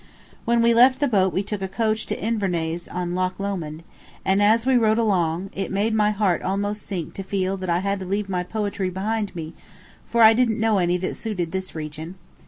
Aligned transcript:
When 0.45 0.63
we 0.63 0.73
left 0.73 0.99
the 0.99 1.07
boat 1.07 1.31
we 1.31 1.43
took 1.43 1.61
a 1.61 1.67
coach 1.67 2.07
to 2.07 2.15
Inversnaid 2.19 2.89
on 2.89 3.13
Loch 3.13 3.39
Lomond, 3.39 3.83
and, 4.25 4.41
as 4.41 4.65
we 4.65 4.75
rode 4.75 4.97
along, 4.97 5.51
it 5.53 5.69
made 5.71 5.93
my 5.93 6.09
heart 6.09 6.41
almost 6.41 6.81
sink 6.87 7.13
to 7.13 7.21
feel 7.23 7.55
that 7.57 7.69
I 7.69 7.81
had 7.85 7.99
to 7.99 8.05
leave 8.05 8.27
my 8.27 8.41
poetry 8.41 8.89
behind 8.89 9.35
me, 9.35 9.53
for 10.09 10.23
I 10.23 10.33
didn't 10.33 10.59
know 10.59 10.79
any 10.79 10.97
that 10.97 11.17
suited 11.17 11.51
this 11.51 11.75
region. 11.75 12.15